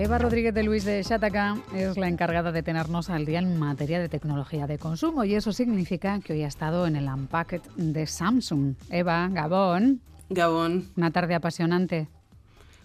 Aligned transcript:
Eva 0.00 0.16
Rodríguez 0.16 0.54
de 0.54 0.62
Luis 0.62 0.84
de 0.84 1.02
Shataka 1.02 1.56
es 1.74 1.96
la 1.96 2.06
encargada 2.06 2.52
de 2.52 2.62
tenernos 2.62 3.10
al 3.10 3.26
día 3.26 3.40
en 3.40 3.58
materia 3.58 3.98
de 3.98 4.08
tecnología 4.08 4.68
de 4.68 4.78
consumo 4.78 5.24
y 5.24 5.34
eso 5.34 5.52
significa 5.52 6.20
que 6.20 6.34
hoy 6.34 6.44
ha 6.44 6.46
estado 6.46 6.86
en 6.86 6.94
el 6.94 7.08
Unpacked 7.08 7.62
de 7.74 8.06
Samsung. 8.06 8.76
Eva, 8.90 9.28
Gabón. 9.28 10.00
Gabón. 10.30 10.86
Una 10.96 11.10
tarde 11.10 11.34
apasionante. 11.34 12.06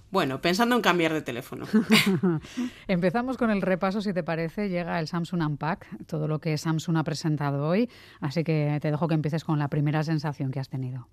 Bueno, 0.10 0.42
pensando 0.42 0.76
en 0.76 0.82
cambiar 0.82 1.14
de 1.14 1.22
teléfono. 1.22 1.68
Empezamos 2.88 3.38
con 3.38 3.52
el 3.52 3.62
repaso, 3.62 4.02
si 4.02 4.12
te 4.12 4.24
parece. 4.24 4.70
Llega 4.70 5.00
el 5.00 5.08
Samsung 5.08 5.44
Unpack, 5.44 6.06
todo 6.08 6.28
lo 6.28 6.40
que 6.40 6.58
Samsung 6.58 6.98
ha 6.98 7.04
presentado 7.04 7.68
hoy. 7.68 7.92
Así 8.22 8.44
que 8.44 8.80
te 8.82 8.90
dejo 8.90 9.08
que 9.08 9.14
empieces 9.14 9.44
con 9.44 9.60
la 9.60 9.68
primera 9.68 10.02
sensación 10.02 10.50
que 10.50 10.60
has 10.60 10.70
tenido. 10.70 11.08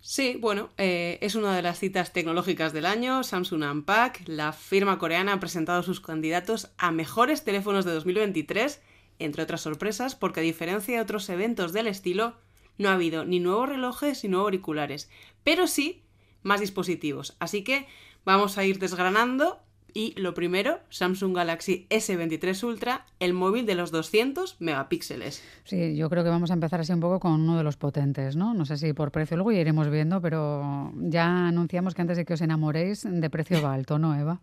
Sí, 0.00 0.36
bueno, 0.40 0.70
eh, 0.78 1.18
es 1.20 1.34
una 1.34 1.54
de 1.54 1.62
las 1.62 1.78
citas 1.78 2.12
tecnológicas 2.12 2.72
del 2.72 2.86
año, 2.86 3.22
Samsung 3.22 3.62
Unpack. 3.62 4.22
La 4.26 4.52
firma 4.52 4.98
coreana 4.98 5.34
ha 5.34 5.40
presentado 5.40 5.82
sus 5.82 6.00
candidatos 6.00 6.70
a 6.78 6.90
mejores 6.90 7.44
teléfonos 7.44 7.84
de 7.84 7.92
2023, 7.92 8.80
entre 9.18 9.42
otras 9.42 9.60
sorpresas, 9.60 10.14
porque 10.14 10.40
a 10.40 10.42
diferencia 10.42 10.96
de 10.96 11.02
otros 11.02 11.28
eventos 11.28 11.72
del 11.72 11.86
estilo, 11.86 12.34
no 12.78 12.88
ha 12.88 12.94
habido 12.94 13.24
ni 13.26 13.40
nuevos 13.40 13.68
relojes 13.68 14.24
ni 14.24 14.30
nuevos 14.30 14.46
auriculares, 14.46 15.10
pero 15.44 15.66
sí 15.66 16.02
más 16.42 16.60
dispositivos. 16.60 17.36
Así 17.38 17.62
que 17.62 17.86
Vamos 18.24 18.58
a 18.58 18.64
ir 18.64 18.78
desgranando 18.78 19.60
y 19.94 20.14
lo 20.20 20.34
primero, 20.34 20.80
Samsung 20.88 21.34
Galaxy 21.34 21.86
S23 21.90 22.64
Ultra, 22.64 23.06
el 23.18 23.34
móvil 23.34 23.66
de 23.66 23.74
los 23.74 23.90
200 23.90 24.56
megapíxeles. 24.60 25.42
Sí, 25.64 25.96
yo 25.96 26.08
creo 26.10 26.24
que 26.24 26.30
vamos 26.30 26.50
a 26.50 26.54
empezar 26.54 26.80
así 26.80 26.92
un 26.92 27.00
poco 27.00 27.20
con 27.20 27.32
uno 27.32 27.56
de 27.56 27.64
los 27.64 27.76
potentes, 27.76 28.36
¿no? 28.36 28.54
No 28.54 28.64
sé 28.66 28.76
si 28.76 28.92
por 28.92 29.10
precio, 29.10 29.36
luego 29.36 29.52
ya 29.52 29.60
iremos 29.60 29.88
viendo, 29.90 30.20
pero 30.20 30.92
ya 30.96 31.48
anunciamos 31.48 31.94
que 31.94 32.02
antes 32.02 32.16
de 32.16 32.24
que 32.24 32.34
os 32.34 32.40
enamoréis, 32.40 33.06
de 33.08 33.30
precio 33.30 33.62
va 33.62 33.74
alto, 33.74 33.98
¿no, 33.98 34.18
Eva? 34.18 34.40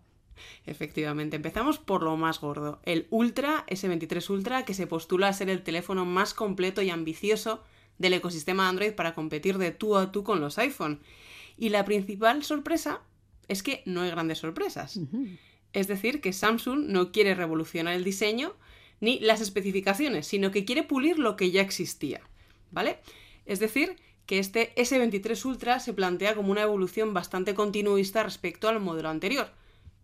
Efectivamente, 0.66 1.36
empezamos 1.36 1.80
por 1.80 2.04
lo 2.04 2.16
más 2.18 2.40
gordo, 2.40 2.80
el 2.84 3.08
Ultra 3.10 3.66
S23 3.68 4.30
Ultra, 4.30 4.66
que 4.66 4.74
se 4.74 4.88
postula 4.88 5.30
a 5.30 5.34
ser 5.34 5.50
el 5.50 5.64
teléfono 5.64 6.06
más 6.06 6.34
completo 6.34 6.82
y 6.82 6.90
ambicioso 6.90 7.64
del 7.98 8.14
ecosistema 8.14 8.70
Android 8.70 8.94
para 8.94 9.14
competir 9.14 9.58
de 9.58 9.72
tú 9.72 9.98
a 9.98 10.12
tú 10.12 10.24
con 10.24 10.40
los 10.40 10.58
iPhone. 10.58 11.00
Y 11.58 11.70
la 11.70 11.86
principal 11.86 12.44
sorpresa 12.44 13.02
es 13.48 13.64
que 13.64 13.84
no 13.86 14.02
hay 14.02 14.12
grandes 14.12 14.40
sorpresas. 14.40 15.00
Es 15.74 15.88
decir, 15.88 16.22
que 16.22 16.34
Samsung 16.34 16.86
no 16.88 17.12
quiere 17.12 17.36
revolucionar 17.36 17.94
el 17.94 18.04
diseño 18.04 18.56
ni 19.00 19.20
las 19.20 19.42
especificaciones, 19.42 20.28
sino 20.28 20.52
que 20.52 20.66
quiere 20.66 20.84
pulir 20.84 21.20
lo 21.20 21.36
que 21.36 21.52
ya 21.52 21.62
existía. 21.62 22.22
¿Vale? 22.72 23.00
Es 23.46 23.60
decir, 23.60 23.96
que 24.26 24.40
este 24.40 24.76
S23 24.76 25.46
Ultra 25.46 25.80
se 25.80 25.94
plantea 25.94 26.36
como 26.36 26.52
una 26.52 26.64
evolución 26.64 27.14
bastante 27.14 27.54
continuista 27.54 28.24
respecto 28.24 28.68
al 28.68 28.80
modelo 28.80 29.10
anterior. 29.10 29.52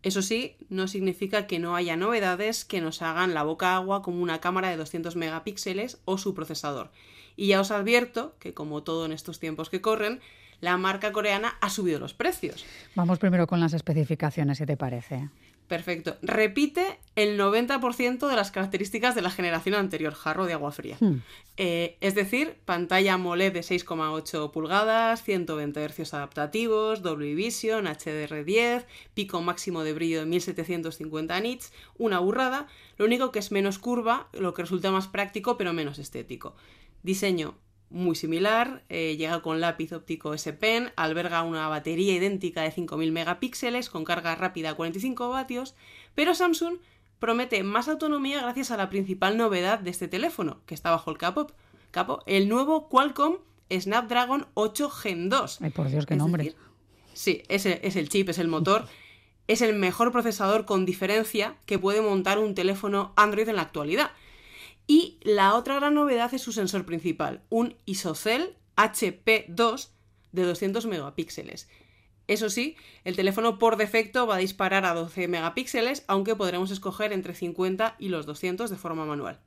Eso 0.01 0.21
sí, 0.21 0.57
no 0.69 0.87
significa 0.87 1.47
que 1.47 1.59
no 1.59 1.75
haya 1.75 1.95
novedades 1.95 2.65
que 2.65 2.81
nos 2.81 3.01
hagan 3.01 3.33
la 3.33 3.43
boca 3.43 3.75
agua 3.75 4.01
como 4.01 4.21
una 4.21 4.41
cámara 4.41 4.69
de 4.69 4.77
200 4.77 5.15
megapíxeles 5.15 6.01
o 6.05 6.17
su 6.17 6.33
procesador. 6.33 6.91
Y 7.35 7.47
ya 7.47 7.61
os 7.61 7.71
advierto 7.71 8.35
que, 8.39 8.53
como 8.53 8.83
todo 8.83 9.05
en 9.05 9.11
estos 9.11 9.39
tiempos 9.39 9.69
que 9.69 9.81
corren, 9.81 10.21
la 10.63 10.77
marca 10.77 11.11
coreana 11.11 11.57
ha 11.59 11.69
subido 11.69 11.99
los 11.99 12.13
precios. 12.13 12.63
Vamos 12.95 13.19
primero 13.19 13.47
con 13.47 13.59
las 13.59 13.73
especificaciones, 13.73 14.59
si 14.59 14.65
te 14.65 14.77
parece. 14.77 15.27
Perfecto. 15.67 16.15
Repite 16.21 16.99
el 17.17 17.37
90% 17.37 18.29
de 18.29 18.35
las 18.35 18.51
características 18.51 19.13
de 19.13 19.21
la 19.21 19.29
generación 19.29 19.75
anterior, 19.75 20.13
jarro 20.13 20.45
de 20.45 20.53
agua 20.53 20.71
fría. 20.71 20.95
Hmm. 21.01 21.17
Eh, 21.57 21.97
es 21.99 22.15
decir, 22.15 22.55
pantalla 22.63 23.15
AMOLED 23.15 23.51
de 23.51 23.59
6,8 23.59 24.51
pulgadas, 24.51 25.21
120 25.23 25.85
Hz 25.85 26.13
adaptativos, 26.13 27.01
Dolby 27.01 27.35
Vision, 27.35 27.85
HDR10, 27.85 28.85
pico 29.13 29.41
máximo 29.41 29.83
de 29.83 29.91
brillo 29.91 30.19
de 30.19 30.27
1750 30.27 31.41
nits, 31.41 31.73
una 31.97 32.19
burrada, 32.19 32.67
lo 32.97 33.03
único 33.03 33.33
que 33.33 33.39
es 33.39 33.51
menos 33.51 33.79
curva, 33.79 34.29
lo 34.31 34.53
que 34.53 34.61
resulta 34.61 34.91
más 34.91 35.09
práctico 35.09 35.57
pero 35.57 35.73
menos 35.73 35.99
estético. 35.99 36.55
Diseño 37.03 37.55
muy 37.93 38.15
similar, 38.15 38.83
eh, 38.89 39.15
llega 39.17 39.41
con 39.41 39.61
lápiz 39.61 39.93
óptico 39.93 40.33
S 40.33 40.51
Pen, 40.51 40.91
alberga 40.95 41.43
una 41.43 41.67
batería 41.67 42.15
idéntica 42.15 42.63
de 42.63 42.71
5000 42.71 43.11
megapíxeles 43.11 43.89
con 43.89 44.03
carga 44.03 44.35
rápida 44.35 44.71
a 44.71 44.73
45 44.73 45.29
vatios, 45.29 45.75
pero 46.15 46.33
Samsung 46.33 46.79
promete 47.19 47.63
más 47.63 47.87
autonomía 47.87 48.41
gracias 48.41 48.71
a 48.71 48.77
la 48.77 48.89
principal 48.89 49.37
novedad 49.37 49.79
de 49.79 49.91
este 49.91 50.07
teléfono, 50.07 50.61
que 50.65 50.73
está 50.73 50.89
bajo 50.89 51.11
el 51.11 51.19
capo, 51.19 51.47
capo 51.91 52.23
el 52.25 52.49
nuevo 52.49 52.89
Qualcomm 52.89 53.37
Snapdragon 53.71 54.47
8 54.55 54.89
Gen 54.89 55.29
2. 55.29 55.61
Ay, 55.61 55.69
por 55.69 55.89
Dios, 55.89 56.05
qué 56.05 56.15
nombre. 56.15 56.55
sí, 57.13 57.43
ese 57.47 57.79
es 57.83 57.95
el 57.95 58.09
chip, 58.09 58.29
es 58.29 58.39
el 58.39 58.47
motor. 58.47 58.87
es 59.47 59.61
el 59.61 59.75
mejor 59.75 60.11
procesador 60.11 60.65
con 60.65 60.85
diferencia 60.85 61.57
que 61.65 61.77
puede 61.77 62.01
montar 62.01 62.39
un 62.39 62.55
teléfono 62.55 63.13
Android 63.15 63.47
en 63.47 63.57
la 63.57 63.61
actualidad. 63.61 64.11
Y 64.87 65.17
la 65.21 65.55
otra 65.55 65.75
gran 65.75 65.93
novedad 65.93 66.33
es 66.33 66.41
su 66.41 66.51
sensor 66.51 66.85
principal, 66.85 67.41
un 67.49 67.75
ISOCELL 67.85 68.55
HP2 68.75 69.89
de 70.31 70.43
200 70.43 70.85
megapíxeles. 70.87 71.69
Eso 72.27 72.49
sí, 72.49 72.75
el 73.03 73.15
teléfono 73.15 73.59
por 73.59 73.75
defecto 73.75 74.27
va 74.27 74.35
a 74.35 74.39
disparar 74.39 74.85
a 74.85 74.93
12 74.93 75.27
megapíxeles, 75.27 76.03
aunque 76.07 76.35
podremos 76.35 76.71
escoger 76.71 77.11
entre 77.11 77.35
50 77.35 77.95
y 77.99 78.09
los 78.09 78.25
200 78.25 78.69
de 78.69 78.77
forma 78.77 79.05
manual. 79.05 79.39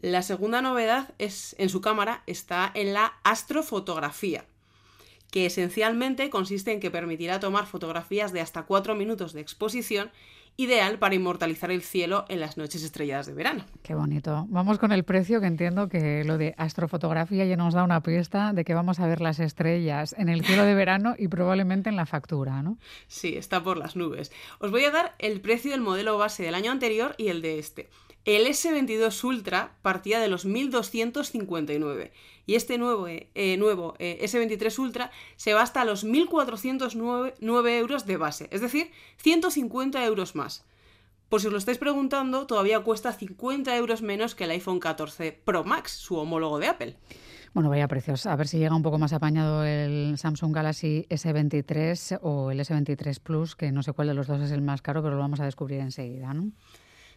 La 0.00 0.22
segunda 0.22 0.62
novedad 0.62 1.14
es 1.18 1.54
en 1.58 1.68
su 1.68 1.80
cámara 1.80 2.24
está 2.26 2.70
en 2.74 2.92
la 2.92 3.14
astrofotografía, 3.22 4.44
que 5.30 5.46
esencialmente 5.46 6.28
consiste 6.28 6.72
en 6.72 6.80
que 6.80 6.90
permitirá 6.90 7.40
tomar 7.40 7.66
fotografías 7.66 8.32
de 8.32 8.40
hasta 8.40 8.64
4 8.64 8.94
minutos 8.94 9.32
de 9.32 9.42
exposición 9.42 10.10
ideal 10.56 10.98
para 10.98 11.14
inmortalizar 11.14 11.70
el 11.70 11.82
cielo 11.82 12.24
en 12.28 12.40
las 12.40 12.56
noches 12.56 12.82
estrelladas 12.82 13.26
de 13.26 13.34
verano. 13.34 13.64
Qué 13.82 13.94
bonito. 13.94 14.46
Vamos 14.48 14.78
con 14.78 14.92
el 14.92 15.04
precio, 15.04 15.40
que 15.40 15.46
entiendo 15.46 15.88
que 15.88 16.24
lo 16.24 16.38
de 16.38 16.54
astrofotografía 16.58 17.44
ya 17.44 17.56
nos 17.56 17.74
da 17.74 17.84
una 17.84 18.02
pista 18.02 18.52
de 18.52 18.64
que 18.64 18.74
vamos 18.74 19.00
a 19.00 19.06
ver 19.06 19.20
las 19.20 19.40
estrellas 19.40 20.14
en 20.18 20.28
el 20.28 20.44
cielo 20.44 20.64
de 20.64 20.74
verano 20.74 21.14
y 21.18 21.28
probablemente 21.28 21.88
en 21.88 21.96
la 21.96 22.06
factura, 22.06 22.62
¿no? 22.62 22.78
Sí, 23.06 23.36
está 23.36 23.62
por 23.62 23.76
las 23.76 23.96
nubes. 23.96 24.32
Os 24.58 24.70
voy 24.70 24.84
a 24.84 24.90
dar 24.90 25.14
el 25.18 25.40
precio 25.40 25.70
del 25.70 25.80
modelo 25.80 26.18
base 26.18 26.42
del 26.42 26.54
año 26.54 26.70
anterior 26.70 27.14
y 27.18 27.28
el 27.28 27.42
de 27.42 27.58
este. 27.58 27.88
El 28.24 28.46
S22 28.46 29.24
Ultra 29.24 29.74
partía 29.82 30.20
de 30.20 30.28
los 30.28 30.44
1259 30.44 32.12
y 32.46 32.54
este 32.54 32.78
nuevo, 32.78 33.08
eh, 33.08 33.30
eh, 33.34 33.56
nuevo 33.56 33.94
eh, 33.98 34.18
S23 34.22 34.78
Ultra 34.78 35.10
se 35.36 35.54
va 35.54 35.62
hasta 35.62 35.84
los 35.84 36.04
1409 36.04 37.78
euros 37.78 38.06
de 38.06 38.16
base, 38.16 38.48
es 38.52 38.60
decir, 38.60 38.92
150 39.16 40.04
euros 40.04 40.36
más. 40.36 40.64
Por 41.28 41.40
si 41.40 41.48
os 41.48 41.52
lo 41.52 41.58
estáis 41.58 41.78
preguntando, 41.78 42.46
todavía 42.46 42.80
cuesta 42.80 43.12
50 43.12 43.74
euros 43.76 44.02
menos 44.02 44.34
que 44.36 44.44
el 44.44 44.50
iPhone 44.50 44.78
14 44.78 45.32
Pro 45.44 45.64
Max, 45.64 45.90
su 45.92 46.16
homólogo 46.16 46.58
de 46.58 46.68
Apple. 46.68 46.96
Bueno, 47.54 47.70
vaya 47.70 47.88
precios. 47.88 48.26
A 48.26 48.36
ver 48.36 48.48
si 48.48 48.58
llega 48.58 48.76
un 48.76 48.82
poco 48.82 48.98
más 48.98 49.12
apañado 49.12 49.64
el 49.64 50.16
Samsung 50.16 50.54
Galaxy 50.54 51.06
S23 51.10 52.20
o 52.22 52.50
el 52.50 52.60
S23 52.60 53.18
Plus, 53.20 53.56
que 53.56 53.72
no 53.72 53.82
sé 53.82 53.92
cuál 53.92 54.08
de 54.08 54.14
los 54.14 54.26
dos 54.26 54.42
es 54.42 54.52
el 54.52 54.62
más 54.62 54.80
caro, 54.80 55.02
pero 55.02 55.16
lo 55.16 55.22
vamos 55.22 55.40
a 55.40 55.44
descubrir 55.44 55.80
enseguida, 55.80 56.32
¿no? 56.34 56.52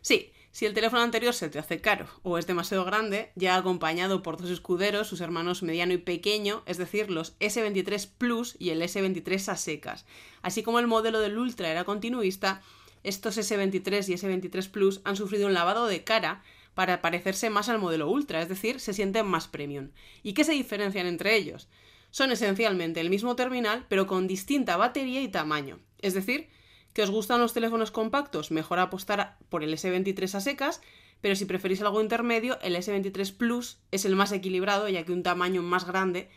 Sí, 0.01 0.31
si 0.55 0.65
el 0.65 0.73
teléfono 0.73 1.01
anterior 1.01 1.33
se 1.33 1.49
te 1.49 1.59
hace 1.59 1.81
caro 1.81 2.07
o 2.23 2.37
es 2.37 2.47
demasiado 2.47 2.85
grande, 2.85 3.29
ya 3.35 3.57
acompañado 3.57 4.23
por 4.23 4.37
dos 4.37 4.49
escuderos, 4.49 5.05
sus 5.05 5.19
hermanos 5.19 5.63
mediano 5.63 5.91
y 5.91 5.97
pequeño, 5.97 6.63
es 6.65 6.77
decir, 6.77 7.11
los 7.11 7.37
S23 7.39 8.09
Plus 8.17 8.55
y 8.57 8.69
el 8.69 8.81
S23 8.81 9.49
a 9.49 9.57
secas. 9.57 10.05
Así 10.41 10.63
como 10.63 10.79
el 10.79 10.87
modelo 10.87 11.19
del 11.19 11.37
Ultra 11.37 11.69
era 11.69 11.83
continuista, 11.83 12.61
estos 13.03 13.37
S23 13.37 14.07
y 14.07 14.13
S23 14.13 14.71
Plus 14.71 15.01
han 15.03 15.17
sufrido 15.17 15.47
un 15.47 15.53
lavado 15.53 15.87
de 15.87 16.05
cara 16.05 16.41
para 16.73 17.01
parecerse 17.01 17.49
más 17.49 17.67
al 17.67 17.79
modelo 17.79 18.09
Ultra, 18.09 18.41
es 18.41 18.47
decir, 18.47 18.79
se 18.79 18.93
sienten 18.93 19.27
más 19.27 19.49
premium. 19.49 19.89
¿Y 20.23 20.35
qué 20.35 20.45
se 20.45 20.53
diferencian 20.53 21.05
entre 21.05 21.35
ellos? 21.35 21.67
Son 22.11 22.31
esencialmente 22.31 23.01
el 23.01 23.09
mismo 23.09 23.35
terminal, 23.35 23.85
pero 23.89 24.07
con 24.07 24.25
distinta 24.25 24.77
batería 24.77 25.21
y 25.21 25.27
tamaño. 25.27 25.79
Es 25.99 26.13
decir, 26.13 26.47
¿Que 26.95 27.03
os 27.03 27.11
gustan 27.11 27.41
los 27.41 27.51
teléfonos 27.51 27.91
compactos? 27.91 28.51
Mejor 28.51 28.79
apostar 28.79 29.37
por 29.49 29.65
el 29.65 29.73
S23 29.73 30.33
a 30.33 30.39
secas, 30.39 30.81
pero 31.19 31.35
si 31.35 31.43
preferís 31.43 31.81
algo 31.81 32.01
intermedio, 32.01 32.57
el 32.61 32.73
S23 32.77 33.35
Plus 33.35 33.79
es 33.91 34.05
el 34.05 34.15
más 34.15 34.31
equilibrado, 34.31 34.87
ya 34.87 35.03
que 35.03 35.11
un 35.11 35.21
tamaño 35.21 35.61
más 35.61 35.85
grande 35.85 36.29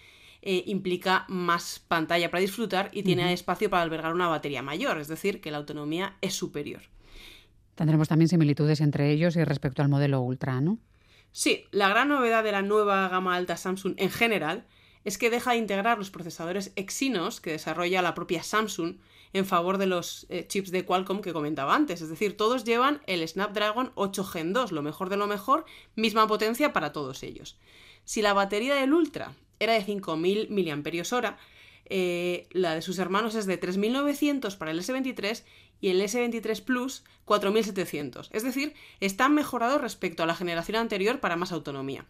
eh, 0.42 0.64
implica 0.66 1.26
más 1.28 1.78
pantalla 1.86 2.32
para 2.32 2.40
disfrutar 2.40 2.90
y 2.92 3.04
tiene 3.04 3.32
espacio 3.32 3.70
para 3.70 3.84
albergar 3.84 4.12
una 4.12 4.26
batería 4.26 4.60
mayor, 4.60 4.98
es 4.98 5.06
decir, 5.06 5.40
que 5.40 5.52
la 5.52 5.58
autonomía 5.58 6.16
es 6.22 6.34
superior. 6.34 6.82
Tendremos 7.76 8.08
también 8.08 8.28
similitudes 8.28 8.80
entre 8.80 9.12
ellos 9.12 9.36
y 9.36 9.44
respecto 9.44 9.82
al 9.82 9.88
modelo 9.88 10.22
Ultra, 10.22 10.60
¿no? 10.60 10.80
Sí, 11.30 11.66
la 11.70 11.88
gran 11.88 12.08
novedad 12.08 12.42
de 12.42 12.50
la 12.50 12.62
nueva 12.62 13.08
gama 13.08 13.36
alta 13.36 13.56
Samsung 13.56 13.94
en 13.96 14.10
general 14.10 14.66
es 15.04 15.18
que 15.18 15.30
deja 15.30 15.52
de 15.52 15.58
integrar 15.58 15.98
los 15.98 16.10
procesadores 16.10 16.72
Exynos 16.76 17.40
que 17.40 17.52
desarrolla 17.52 18.02
la 18.02 18.14
propia 18.14 18.42
Samsung 18.42 18.96
en 19.32 19.46
favor 19.46 19.78
de 19.78 19.86
los 19.86 20.26
eh, 20.30 20.46
chips 20.46 20.70
de 20.70 20.84
Qualcomm 20.84 21.20
que 21.20 21.32
comentaba 21.32 21.74
antes. 21.74 22.00
Es 22.00 22.08
decir, 22.08 22.36
todos 22.36 22.64
llevan 22.64 23.02
el 23.06 23.26
Snapdragon 23.26 23.92
8 23.94 24.24
Gen 24.24 24.52
2, 24.52 24.72
lo 24.72 24.82
mejor 24.82 25.08
de 25.08 25.16
lo 25.16 25.26
mejor, 25.26 25.64
misma 25.96 26.26
potencia 26.26 26.72
para 26.72 26.92
todos 26.92 27.22
ellos. 27.22 27.58
Si 28.04 28.22
la 28.22 28.32
batería 28.32 28.74
del 28.74 28.94
Ultra 28.94 29.34
era 29.60 29.74
de 29.74 29.84
5.000 29.84 30.48
mAh, 30.48 31.36
Eh, 31.90 32.46
la 32.50 32.74
de 32.74 32.82
sus 32.82 32.98
hermanos 32.98 33.34
es 33.34 33.46
de 33.46 33.58
3.900 33.58 34.58
para 34.58 34.72
el 34.72 34.80
S23 34.80 35.42
y 35.80 35.88
el 35.88 36.02
S23 36.02 36.62
Plus 36.62 37.02
4.700. 37.26 38.28
Es 38.32 38.42
decir, 38.42 38.74
están 39.00 39.34
mejorados 39.34 39.80
respecto 39.80 40.22
a 40.22 40.26
la 40.26 40.34
generación 40.34 40.76
anterior 40.76 41.20
para 41.20 41.36
más 41.36 41.50
autonomía. 41.50 42.04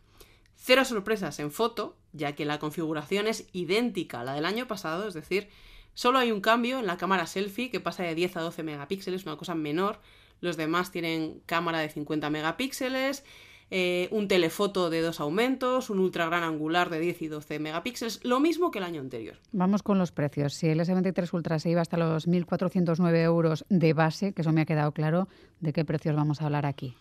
Cero 0.60 0.84
sorpresas 0.84 1.38
en 1.38 1.50
foto, 1.52 1.96
ya 2.12 2.34
que 2.34 2.44
la 2.44 2.58
configuración 2.58 3.28
es 3.28 3.46
idéntica 3.52 4.20
a 4.20 4.24
la 4.24 4.34
del 4.34 4.44
año 4.44 4.66
pasado, 4.66 5.06
es 5.06 5.14
decir, 5.14 5.48
solo 5.94 6.18
hay 6.18 6.32
un 6.32 6.40
cambio 6.40 6.80
en 6.80 6.86
la 6.86 6.96
cámara 6.96 7.26
selfie 7.26 7.70
que 7.70 7.80
pasa 7.80 8.02
de 8.02 8.14
10 8.14 8.36
a 8.36 8.40
12 8.40 8.64
megapíxeles, 8.64 9.24
una 9.24 9.36
cosa 9.36 9.54
menor. 9.54 10.00
Los 10.40 10.56
demás 10.56 10.90
tienen 10.90 11.40
cámara 11.46 11.78
de 11.78 11.88
50 11.88 12.28
megapíxeles, 12.28 13.24
eh, 13.70 14.08
un 14.10 14.28
telefoto 14.28 14.90
de 14.90 15.00
dos 15.00 15.20
aumentos, 15.20 15.90
un 15.90 16.00
ultra 16.00 16.26
gran 16.26 16.42
angular 16.42 16.90
de 16.90 16.98
10 17.00 17.22
y 17.22 17.28
12 17.28 17.60
megapíxeles, 17.60 18.24
lo 18.24 18.40
mismo 18.40 18.70
que 18.70 18.78
el 18.78 18.84
año 18.84 19.00
anterior. 19.00 19.36
Vamos 19.52 19.82
con 19.82 19.98
los 19.98 20.10
precios. 20.10 20.54
Si 20.54 20.66
el 20.66 20.80
S23 20.80 21.32
Ultra 21.32 21.58
se 21.60 21.70
iba 21.70 21.82
hasta 21.82 21.96
los 21.96 22.26
1.409 22.26 23.16
euros 23.22 23.64
de 23.68 23.92
base, 23.92 24.32
que 24.32 24.42
eso 24.42 24.52
me 24.52 24.62
ha 24.62 24.66
quedado 24.66 24.92
claro, 24.92 25.28
¿de 25.60 25.72
qué 25.72 25.84
precios 25.84 26.16
vamos 26.16 26.42
a 26.42 26.46
hablar 26.46 26.66
aquí? 26.66 26.96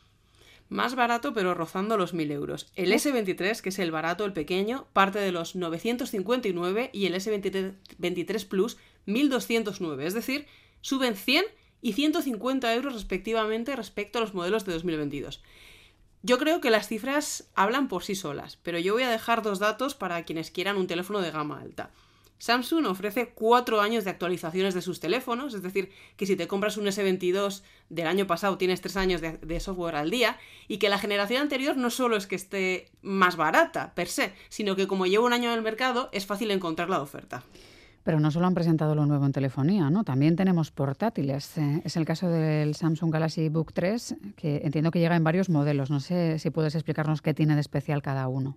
Más 0.70 0.96
barato, 0.96 1.34
pero 1.34 1.54
rozando 1.54 1.98
los 1.98 2.14
1.000 2.14 2.32
euros. 2.32 2.72
El 2.76 2.92
S23, 2.92 3.62
que 3.62 3.70
es 3.70 3.80
el 3.80 3.92
barato, 3.92 4.26
el 4.26 4.34
pequeño, 4.34 4.88
parte 4.92 5.20
de 5.20 5.32
los 5.32 5.56
959 5.56 6.90
y 6.94 7.06
el 7.06 7.16
S23 7.16 8.48
Plus 8.48 8.78
1.209. 9.08 10.02
Es 10.02 10.14
decir, 10.14 10.46
suben 10.82 11.16
100 11.16 11.46
y 11.82 11.94
150 11.94 12.74
euros 12.76 12.94
respectivamente 12.94 13.76
respecto 13.76 14.18
a 14.18 14.22
los 14.22 14.34
modelos 14.34 14.66
de 14.66 14.74
2022. 14.74 15.42
Yo 16.24 16.38
creo 16.38 16.60
que 16.60 16.72
las 16.72 16.88
cifras 16.88 17.50
hablan 17.56 17.88
por 17.88 18.04
sí 18.04 18.16
solas, 18.16 18.58
pero 18.58 18.80
yo 18.80 18.94
voy 18.94 19.04
a 19.04 19.10
dejar 19.10 19.44
dos 19.44 19.60
datos 19.60 19.96
para 19.96 20.24
quienes 20.26 20.52
quieran 20.52 20.78
un 20.78 20.88
teléfono 20.88 21.22
de 21.22 21.32
gama 21.32 21.62
alta. 21.62 21.92
Samsung 22.40 22.86
ofrece 22.86 23.30
cuatro 23.34 23.82
años 23.82 24.04
de 24.04 24.12
actualizaciones 24.12 24.74
de 24.74 24.82
sus 24.82 25.00
teléfonos, 25.00 25.54
es 25.54 25.64
decir, 25.64 25.92
que 26.16 26.26
si 26.26 26.36
te 26.36 26.48
compras 26.48 26.78
un 26.78 26.86
S22 26.86 27.64
del 27.90 28.08
año 28.08 28.28
pasado 28.28 28.58
tienes 28.58 28.82
tres 28.82 28.96
años 28.98 29.22
de, 29.22 29.60
software 29.60 29.96
al 29.96 30.12
día, 30.12 30.38
y 30.68 30.78
que 30.78 30.90
la 30.90 31.00
generación 31.00 31.42
anterior 31.42 31.78
no 31.78 31.90
solo 31.90 32.16
es 32.16 32.28
que 32.28 32.36
esté 32.36 32.92
más 33.02 33.36
barata 33.36 33.94
per 33.96 34.08
se, 34.08 34.34
sino 34.50 34.76
que 34.76 34.88
como 34.88 35.08
lleva 35.08 35.26
un 35.26 35.34
año 35.34 35.50
en 35.50 35.58
el 35.58 35.64
mercado 35.64 36.10
es 36.12 36.26
fácil 36.26 36.52
encontrar 36.52 36.90
la 36.90 37.02
oferta. 37.02 37.44
Pero 38.04 38.22
no 38.22 38.32
solo 38.32 38.48
han 38.48 38.54
presentado 38.54 38.96
lo 38.96 39.06
nuevo 39.06 39.26
en 39.26 39.34
telefonía, 39.34 39.90
¿no? 39.90 40.06
También 40.06 40.38
tenemos 40.38 40.72
portátiles. 40.72 41.58
Eh, 41.58 41.82
es 41.84 41.98
el 41.98 42.06
caso 42.06 42.30
del 42.30 42.74
Samsung 42.74 43.12
Galaxy 43.12 43.50
Book 43.50 43.74
3, 43.74 44.16
que 44.38 44.62
entiendo 44.64 44.92
que 44.92 45.00
llega 45.00 45.18
en 45.18 45.26
varios 45.26 45.50
modelos. 45.50 45.92
No 45.92 46.00
sé 46.00 46.40
si 46.40 46.50
puedes 46.50 46.76
explicarnos 46.76 47.22
qué 47.22 47.34
tiene 47.34 47.56
de 47.56 47.60
especial 47.60 48.02
cada 48.02 48.30
uno. 48.30 48.56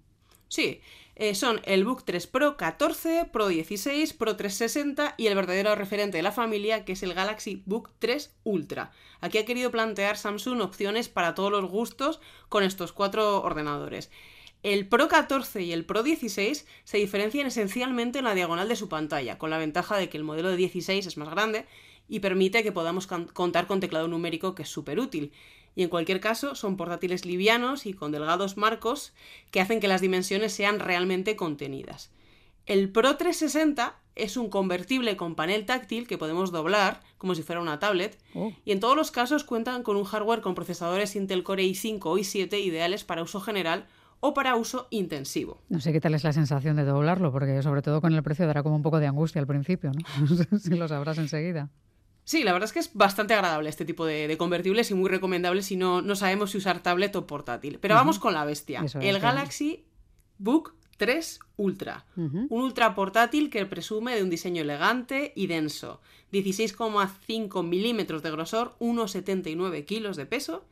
Sí, 0.50 0.80
eh, 1.14 1.36
son 1.36 1.60
el 1.64 1.84
Book 1.84 2.02
3 2.04 2.26
Pro 2.26 2.56
14, 2.56 3.26
Pro 3.32 3.46
16, 3.46 4.14
Pro 4.14 4.34
360 4.34 5.14
y 5.16 5.28
el 5.28 5.36
verdadero 5.36 5.76
referente 5.76 6.16
de 6.16 6.24
la 6.24 6.32
familia, 6.32 6.84
que 6.84 6.92
es 6.92 7.04
el 7.04 7.14
Galaxy 7.14 7.62
Book 7.66 7.90
3 8.00 8.34
Ultra. 8.42 8.90
Aquí 9.20 9.38
ha 9.38 9.44
querido 9.44 9.70
plantear 9.70 10.16
Samsung 10.16 10.60
opciones 10.60 11.08
para 11.08 11.36
todos 11.36 11.52
los 11.52 11.70
gustos 11.70 12.20
con 12.48 12.64
estos 12.64 12.92
cuatro 12.92 13.42
ordenadores. 13.42 14.10
El 14.64 14.88
Pro 14.88 15.06
14 15.06 15.62
y 15.62 15.72
el 15.72 15.84
Pro 15.84 16.02
16 16.02 16.66
se 16.82 16.98
diferencian 16.98 17.46
esencialmente 17.46 18.18
en 18.18 18.24
la 18.24 18.34
diagonal 18.34 18.68
de 18.68 18.74
su 18.74 18.88
pantalla, 18.88 19.38
con 19.38 19.50
la 19.50 19.58
ventaja 19.58 19.96
de 19.98 20.08
que 20.08 20.18
el 20.18 20.24
modelo 20.24 20.48
de 20.48 20.56
16 20.56 21.06
es 21.06 21.16
más 21.16 21.30
grande 21.30 21.64
y 22.08 22.18
permite 22.18 22.64
que 22.64 22.72
podamos 22.72 23.06
contar 23.06 23.68
con 23.68 23.78
teclado 23.78 24.08
numérico 24.08 24.56
que 24.56 24.64
es 24.64 24.68
súper 24.68 24.98
útil. 24.98 25.32
Y 25.74 25.82
en 25.82 25.88
cualquier 25.88 26.20
caso 26.20 26.54
son 26.54 26.76
portátiles 26.76 27.24
livianos 27.24 27.86
y 27.86 27.92
con 27.92 28.12
delgados 28.12 28.56
marcos 28.56 29.12
que 29.50 29.60
hacen 29.60 29.80
que 29.80 29.88
las 29.88 30.00
dimensiones 30.00 30.52
sean 30.52 30.80
realmente 30.80 31.36
contenidas. 31.36 32.10
El 32.66 32.90
Pro 32.90 33.16
360 33.16 33.96
es 34.16 34.36
un 34.36 34.50
convertible 34.50 35.16
con 35.16 35.34
panel 35.34 35.64
táctil 35.66 36.06
que 36.06 36.18
podemos 36.18 36.52
doblar 36.52 37.00
como 37.18 37.34
si 37.34 37.42
fuera 37.42 37.60
una 37.60 37.78
tablet 37.78 38.18
oh. 38.34 38.52
y 38.64 38.72
en 38.72 38.80
todos 38.80 38.96
los 38.96 39.10
casos 39.10 39.44
cuentan 39.44 39.82
con 39.82 39.96
un 39.96 40.04
hardware 40.04 40.40
con 40.40 40.54
procesadores 40.54 41.16
Intel 41.16 41.42
Core 41.42 41.64
i5 41.64 42.00
o 42.04 42.18
i7 42.18 42.62
ideales 42.62 43.04
para 43.04 43.22
uso 43.22 43.40
general 43.40 43.86
o 44.20 44.34
para 44.34 44.54
uso 44.56 44.86
intensivo. 44.90 45.62
No 45.68 45.80
sé 45.80 45.92
qué 45.92 46.00
tal 46.00 46.14
es 46.14 46.24
la 46.24 46.32
sensación 46.32 46.76
de 46.76 46.84
doblarlo, 46.84 47.32
porque 47.32 47.62
sobre 47.62 47.82
todo 47.82 48.00
con 48.00 48.12
el 48.12 48.22
precio 48.22 48.46
dará 48.46 48.62
como 48.62 48.76
un 48.76 48.82
poco 48.82 49.00
de 49.00 49.06
angustia 49.06 49.40
al 49.40 49.46
principio, 49.46 49.92
¿no? 49.92 50.58
si 50.58 50.76
lo 50.76 50.86
sabrás 50.88 51.18
enseguida. 51.18 51.70
Sí, 52.30 52.44
la 52.44 52.52
verdad 52.52 52.68
es 52.68 52.72
que 52.72 52.78
es 52.78 52.94
bastante 52.94 53.34
agradable 53.34 53.68
este 53.68 53.84
tipo 53.84 54.06
de, 54.06 54.36
convertibles 54.38 54.88
y 54.92 54.94
muy 54.94 55.10
recomendable 55.10 55.62
si 55.62 55.74
no, 55.74 56.00
no 56.00 56.14
sabemos 56.14 56.52
si 56.52 56.58
usar 56.58 56.80
tablet 56.80 57.16
o 57.16 57.26
portátil. 57.26 57.80
Pero 57.80 57.96
vamos 57.96 58.20
con 58.20 58.34
la 58.34 58.44
bestia. 58.44 58.84
el 59.00 59.18
Galaxy 59.18 59.84
Book 60.38 60.76
3 60.96 61.40
Ultra. 61.56 62.06
Un 62.14 62.46
ultra 62.48 62.94
portátil 62.94 63.50
que 63.50 63.66
presume 63.66 64.14
de 64.14 64.22
un 64.22 64.30
diseño 64.30 64.62
elegante 64.62 65.32
y 65.34 65.48
denso. 65.48 66.00
16,5 66.32 67.64
milímetros 67.64 68.22
de 68.22 68.30
grosor, 68.30 68.76
1,79 68.78 69.84
kilos 69.84 70.16
de 70.16 70.26
peso 70.26 70.64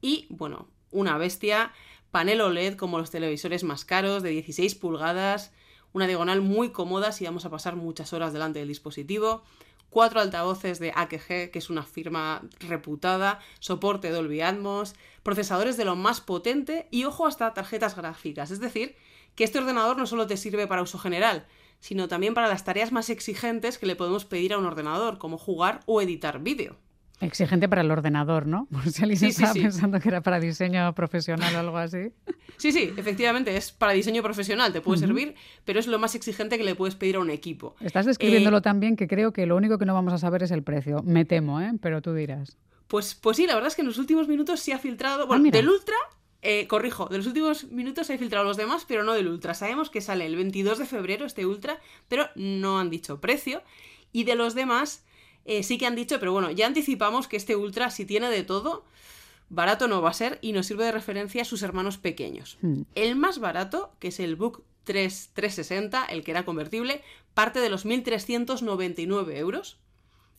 y, 0.00 0.24
bueno, 0.30 0.70
una 0.92 1.18
bestia 1.18 1.72
panel 2.10 2.40
OLED 2.40 2.76
como 2.76 2.96
los 2.96 3.10
televisores 3.10 3.64
más 3.64 3.84
caros 3.84 4.22
de 4.22 4.30
16 4.30 4.76
pulgadas, 4.76 5.52
una 5.92 6.06
diagonal 6.06 6.40
muy 6.40 6.70
cómoda 6.70 7.12
si 7.12 7.24
vamos 7.24 7.44
a 7.44 7.50
pasar 7.50 7.76
muchas 7.76 8.12
horas 8.12 8.32
delante 8.32 8.58
del 8.58 8.68
dispositivo, 8.68 9.42
cuatro 9.90 10.20
altavoces 10.20 10.78
de 10.78 10.92
AKG, 10.94 11.50
que 11.50 11.58
es 11.58 11.68
una 11.68 11.82
firma 11.82 12.42
reputada, 12.60 13.40
soporte 13.60 14.10
Dolby 14.10 14.40
Atmos, 14.40 14.94
procesadores 15.22 15.76
de 15.76 15.84
lo 15.84 15.96
más 15.96 16.20
potente 16.20 16.88
y 16.90 17.04
ojo 17.04 17.26
hasta 17.26 17.52
tarjetas 17.54 17.94
gráficas. 17.94 18.50
Es 18.50 18.58
decir, 18.58 18.96
que 19.34 19.44
este 19.44 19.58
ordenador 19.58 19.98
no 19.98 20.06
solo 20.06 20.26
te 20.26 20.36
sirve 20.36 20.66
para 20.66 20.82
uso 20.82 20.98
general, 20.98 21.46
sino 21.78 22.08
también 22.08 22.32
para 22.32 22.48
las 22.48 22.64
tareas 22.64 22.92
más 22.92 23.10
exigentes 23.10 23.76
que 23.76 23.86
le 23.86 23.96
podemos 23.96 24.24
pedir 24.24 24.54
a 24.54 24.58
un 24.58 24.66
ordenador, 24.66 25.18
como 25.18 25.36
jugar 25.36 25.80
o 25.86 26.00
editar 26.00 26.40
vídeo. 26.40 26.76
Exigente 27.22 27.68
para 27.68 27.82
el 27.82 27.90
ordenador, 27.90 28.46
¿no? 28.46 28.66
Por 28.72 28.90
si 28.90 29.02
alguien 29.02 29.24
estaba 29.24 29.52
pensando 29.54 30.00
que 30.00 30.08
era 30.08 30.20
para 30.20 30.40
diseño 30.40 30.92
profesional 30.94 31.54
o 31.54 31.58
algo 31.58 31.78
así. 31.78 32.12
Sí, 32.56 32.72
sí, 32.72 32.92
efectivamente, 32.96 33.56
es 33.56 33.72
para 33.72 33.92
diseño 33.92 34.22
profesional, 34.22 34.72
te 34.72 34.80
puede 34.80 34.98
servir, 34.98 35.34
pero 35.64 35.80
es 35.80 35.86
lo 35.86 35.98
más 35.98 36.14
exigente 36.14 36.58
que 36.58 36.64
le 36.64 36.74
puedes 36.74 36.94
pedir 36.94 37.16
a 37.16 37.20
un 37.20 37.30
equipo. 37.30 37.74
Estás 37.80 38.06
describiéndolo 38.06 38.58
eh, 38.58 38.62
tan 38.62 38.80
bien 38.80 38.96
que 38.96 39.08
creo 39.08 39.32
que 39.32 39.46
lo 39.46 39.56
único 39.56 39.78
que 39.78 39.86
no 39.86 39.94
vamos 39.94 40.12
a 40.12 40.18
saber 40.18 40.42
es 40.42 40.50
el 40.50 40.62
precio. 40.62 41.02
Me 41.02 41.24
temo, 41.24 41.60
¿eh? 41.60 41.72
Pero 41.80 42.02
tú 42.02 42.12
dirás. 42.12 42.56
Pues, 42.88 43.14
pues 43.14 43.36
sí, 43.36 43.46
la 43.46 43.54
verdad 43.54 43.68
es 43.68 43.76
que 43.76 43.82
en 43.82 43.88
los 43.88 43.98
últimos 43.98 44.28
minutos 44.28 44.60
sí 44.60 44.72
ha 44.72 44.78
filtrado. 44.78 45.26
Bueno, 45.26 45.44
ah, 45.48 45.50
del 45.50 45.68
Ultra 45.68 45.96
eh, 46.44 46.66
corrijo, 46.66 47.06
de 47.06 47.18
los 47.18 47.26
últimos 47.28 47.64
minutos 47.70 48.08
se 48.08 48.14
ha 48.14 48.18
filtrado 48.18 48.44
los 48.44 48.56
demás, 48.56 48.84
pero 48.86 49.04
no 49.04 49.12
del 49.12 49.28
Ultra. 49.28 49.54
Sabemos 49.54 49.90
que 49.90 50.00
sale 50.00 50.26
el 50.26 50.34
22 50.34 50.78
de 50.78 50.86
febrero 50.86 51.24
este 51.24 51.46
Ultra, 51.46 51.78
pero 52.08 52.28
no 52.34 52.80
han 52.80 52.90
dicho 52.90 53.20
precio. 53.20 53.62
Y 54.12 54.24
de 54.24 54.34
los 54.34 54.54
demás, 54.54 55.04
eh, 55.44 55.62
sí 55.62 55.78
que 55.78 55.86
han 55.86 55.96
dicho, 55.96 56.18
pero 56.20 56.32
bueno, 56.32 56.50
ya 56.50 56.66
anticipamos 56.66 57.28
que 57.28 57.36
este 57.36 57.56
Ultra, 57.56 57.90
si 57.90 58.04
tiene 58.04 58.30
de 58.30 58.42
todo, 58.42 58.84
barato 59.48 59.88
no 59.88 60.00
va 60.00 60.10
a 60.10 60.14
ser 60.14 60.38
y 60.40 60.52
nos 60.52 60.66
sirve 60.66 60.84
de 60.84 60.92
referencia 60.92 61.42
a 61.42 61.44
sus 61.44 61.62
hermanos 61.62 61.98
pequeños. 61.98 62.58
Hmm. 62.62 62.82
El 62.94 63.16
más 63.16 63.38
barato, 63.38 63.92
que 63.98 64.08
es 64.08 64.20
el 64.20 64.36
Book 64.36 64.64
3, 64.84 65.30
360, 65.34 66.04
el 66.06 66.24
que 66.24 66.30
era 66.30 66.44
convertible, 66.44 67.02
parte 67.34 67.60
de 67.60 67.70
los 67.70 67.86
1.399 67.86 69.36
euros. 69.36 69.78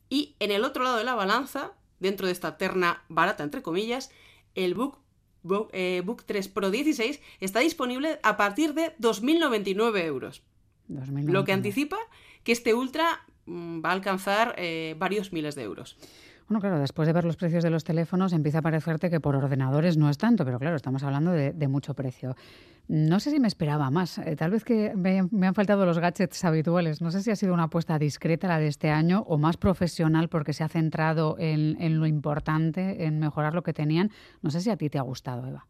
Y 0.09 0.35
en 0.39 0.51
el 0.51 0.63
otro 0.63 0.83
lado 0.83 0.97
de 0.97 1.03
la 1.03 1.15
balanza, 1.15 1.73
dentro 1.99 2.27
de 2.27 2.33
esta 2.33 2.57
terna 2.57 3.03
barata, 3.09 3.43
entre 3.43 3.61
comillas, 3.61 4.11
el 4.55 4.73
Book, 4.73 4.99
Book, 5.43 5.71
3 5.71 6.45
eh, 6.45 6.49
Pro 6.53 6.71
16 6.71 7.19
está 7.39 7.59
disponible 7.59 8.19
a 8.23 8.37
partir 8.37 8.73
de 8.73 8.95
2.099 8.97 10.03
euros. 10.05 10.43
Lo 10.87 11.43
que 11.43 11.53
anticipa 11.53 11.97
que 12.43 12.51
este 12.51 12.73
Ultra 12.73 13.25
va 13.47 13.89
a 13.89 13.93
alcanzar 13.93 14.55
eh, 14.57 14.95
varios 14.97 15.33
miles 15.33 15.55
de 15.55 15.63
euros. 15.63 15.97
Bueno, 16.47 16.59
claro, 16.59 16.79
después 16.79 17.07
de 17.07 17.13
ver 17.13 17.23
los 17.23 17.37
precios 17.37 17.63
de 17.63 17.69
los 17.69 17.83
teléfonos 17.83 18.33
empieza 18.33 18.59
a 18.59 18.61
parecerte 18.61 19.09
que 19.09 19.19
por 19.19 19.35
ordenadores 19.35 19.97
no 19.97 20.09
es 20.09 20.17
tanto, 20.17 20.43
pero 20.43 20.59
claro, 20.59 20.75
estamos 20.75 21.01
hablando 21.03 21.31
de, 21.31 21.67
mucho 21.67 21.93
precio. 21.93 22.35
No 22.89 23.21
sé 23.21 23.31
si 23.31 23.39
me 23.39 23.47
esperaba 23.47 23.89
más. 23.89 24.17
Eh, 24.17 24.35
tal 24.35 24.51
vez 24.51 24.65
que 24.65 24.93
me, 24.93 25.19
han 25.19 25.53
faltado 25.55 25.85
los 25.85 25.99
gadgets 25.99 26.43
habituales. 26.43 27.01
No 27.01 27.11
sé 27.11 27.23
si 27.23 27.31
ha 27.31 27.35
sido 27.37 27.53
una 27.53 27.63
apuesta 27.63 27.97
discreta 27.97 28.49
la 28.49 28.59
de 28.59 28.67
este 28.67 28.89
año 28.89 29.23
o 29.25 29.37
más 29.37 29.55
profesional 29.55 30.27
porque 30.27 30.51
se 30.51 30.65
ha 30.65 30.69
centrado 30.69 31.37
en, 31.39 31.81
en 31.81 31.99
lo 31.99 32.07
importante, 32.07 33.05
en 33.05 33.19
mejorar 33.19 33.55
lo 33.55 33.63
que 33.63 33.71
tenían. 33.71 34.11
No 34.41 34.51
sé 34.51 34.59
si 34.59 34.69
a 34.69 34.75
ti 34.75 34.89
te 34.89 34.97
ha 34.97 35.03
gustado, 35.03 35.47
Eva. 35.47 35.65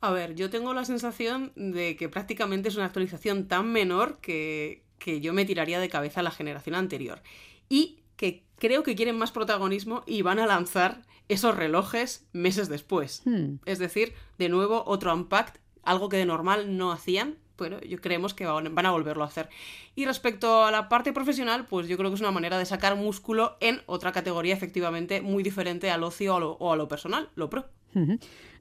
A 0.00 0.12
ver, 0.12 0.34
yo 0.34 0.48
tengo 0.48 0.74
la 0.74 0.84
sensación 0.84 1.52
de 1.56 1.96
que 1.96 2.08
prácticamente 2.08 2.68
es 2.68 2.76
una 2.76 2.84
actualización 2.84 3.48
tan 3.48 3.72
menor 3.72 4.18
que, 4.20 4.83
que 4.98 5.20
yo 5.20 5.32
me 5.32 5.44
tiraría 5.44 5.80
de 5.80 5.88
cabeza 5.88 6.20
a 6.20 6.22
la 6.22 6.30
generación 6.30 6.74
anterior. 6.74 7.22
Y 7.68 8.00
que 8.16 8.44
creo 8.58 8.82
que 8.82 8.94
quieren 8.94 9.18
más 9.18 9.32
protagonismo 9.32 10.02
y 10.06 10.22
van 10.22 10.38
a 10.38 10.46
lanzar 10.46 11.02
esos 11.28 11.56
relojes 11.56 12.26
meses 12.32 12.68
después. 12.68 13.22
Hmm. 13.24 13.56
Es 13.64 13.78
decir, 13.78 14.14
de 14.38 14.48
nuevo, 14.48 14.84
otro 14.86 15.12
Unpacked, 15.14 15.60
algo 15.82 16.08
que 16.08 16.16
de 16.16 16.26
normal 16.26 16.76
no 16.76 16.92
hacían, 16.92 17.38
bueno, 17.56 17.80
yo 17.80 18.00
creemos 18.00 18.34
que 18.34 18.46
van 18.46 18.86
a 18.86 18.90
volverlo 18.90 19.24
a 19.24 19.26
hacer. 19.26 19.48
Y 19.94 20.04
respecto 20.06 20.64
a 20.64 20.70
la 20.70 20.88
parte 20.88 21.12
profesional, 21.12 21.66
pues 21.66 21.88
yo 21.88 21.96
creo 21.96 22.10
que 22.10 22.14
es 22.14 22.20
una 22.20 22.30
manera 22.30 22.58
de 22.58 22.66
sacar 22.66 22.96
músculo 22.96 23.56
en 23.60 23.80
otra 23.86 24.12
categoría 24.12 24.54
efectivamente 24.54 25.20
muy 25.20 25.42
diferente 25.42 25.90
al 25.90 26.02
ocio 26.02 26.36
o 26.36 26.72
a 26.72 26.76
lo, 26.76 26.88
personal, 26.88 27.28
lo 27.36 27.48
pro. 27.50 27.66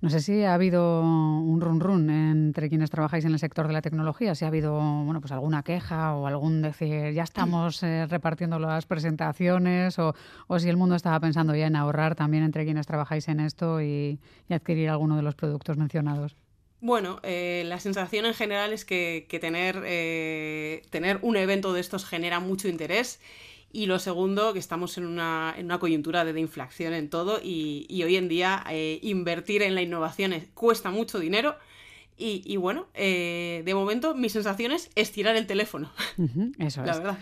No 0.02 0.10
sé 0.12 0.20
si 0.20 0.44
ha 0.44 0.54
habido 0.54 1.02
un 1.02 1.60
run 1.60 1.80
run 1.80 2.10
entre 2.12 2.70
quienes 2.70 2.92
trabajáis 2.92 3.26
en 3.26 3.32
el 3.32 3.40
sector 3.40 3.66
de 3.66 3.74
la 3.74 3.82
tecnología, 3.82 4.36
si 4.36 4.46
ha 4.46 4.50
habido 4.50 4.74
bueno, 4.80 5.22
pues 5.22 5.32
alguna 5.32 5.64
queja 5.64 6.14
o 6.14 6.28
algún 6.28 6.62
decir 6.62 7.14
ya 7.14 7.24
estamos 7.24 7.82
eh, 7.82 8.06
repartiendo 8.06 8.60
las 8.60 8.86
presentaciones 8.86 9.98
o, 9.98 10.14
si 10.60 10.70
el 10.70 10.78
mundo 10.78 10.96
estaba 10.96 11.20
pensando 11.20 11.56
ya 11.56 11.66
en 11.66 11.76
ahorrar 11.76 12.14
también 12.14 12.44
entre 12.44 12.64
quienes 12.64 12.86
trabajáis 12.86 13.28
en 13.28 13.40
esto 13.40 13.82
y 13.82 14.20
adquirir 14.50 14.90
alguno 14.90 15.16
de 15.16 15.24
los 15.24 15.34
productos 15.34 15.78
mencionados. 15.78 16.36
Bueno, 16.84 17.22
eh, 17.24 17.64
la 17.66 17.80
sensación 17.80 18.26
en 18.26 18.34
general 18.34 18.74
es 18.74 18.84
que, 18.84 19.26
tener, 19.40 19.82
eh, 19.86 20.82
tener 20.90 21.18
un 21.22 21.38
evento 21.38 21.72
de 21.72 21.80
estos 21.80 22.06
genera 22.06 22.42
mucho 22.42 22.68
interés. 22.68 23.22
Y 23.72 23.86
lo 23.86 24.00
segundo, 24.00 24.52
que 24.52 24.60
estamos 24.60 24.98
en 24.98 25.06
una, 25.06 25.56
en 25.58 25.68
una 25.68 25.80
coyuntura 25.80 26.26
de, 26.26 26.38
inflación 26.38 26.94
en 26.94 27.10
todo 27.10 27.40
y, 27.42 28.04
hoy 28.04 28.18
en 28.18 28.28
día 28.28 28.66
eh, 28.70 29.00
invertir 29.02 29.62
en 29.62 29.76
la 29.76 29.82
innovación 29.82 30.34
cuesta 30.54 30.92
mucho 30.92 31.20
dinero. 31.20 31.56
Y, 32.18 32.58
bueno, 32.58 32.88
de 32.94 33.72
momento 33.74 34.14
mi 34.14 34.28
sensación 34.28 34.74
es 34.74 34.90
estirar 34.96 35.38
el 35.38 35.48
teléfono. 35.48 35.90
eso 36.60 36.82
es. 36.82 36.88
La 36.88 36.98
verdad. 36.98 37.18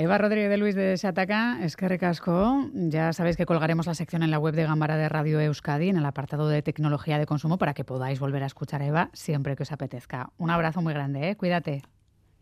Eva 0.00 0.16
Rodríguez 0.16 0.48
de 0.48 0.56
Luis 0.56 0.74
de 0.74 0.96
Sataca, 0.96 1.58
es 1.62 1.76
que 1.76 1.86
recasco. 1.86 2.70
Ya 2.72 3.12
sabéis 3.12 3.36
que 3.36 3.44
colgaremos 3.44 3.86
la 3.86 3.92
sección 3.92 4.22
en 4.22 4.30
la 4.30 4.38
web 4.38 4.54
de 4.54 4.62
Gambara 4.62 4.96
de 4.96 5.10
Radio 5.10 5.38
Euskadi, 5.42 5.90
en 5.90 5.98
el 5.98 6.06
apartado 6.06 6.48
de 6.48 6.62
tecnología 6.62 7.18
de 7.18 7.26
consumo, 7.26 7.58
para 7.58 7.74
que 7.74 7.84
podáis 7.84 8.18
volver 8.18 8.42
a 8.42 8.46
escuchar 8.46 8.80
a 8.80 8.86
Eva 8.86 9.10
siempre 9.12 9.56
que 9.56 9.64
os 9.64 9.72
apetezca. 9.72 10.30
Un 10.38 10.48
abrazo 10.48 10.80
muy 10.80 10.94
grande, 10.94 11.28
¿eh? 11.28 11.36
Cuídate. 11.36 11.82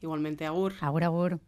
Igualmente, 0.00 0.46
Agur. 0.46 0.74
Agur, 0.80 1.02
Agur. 1.02 1.40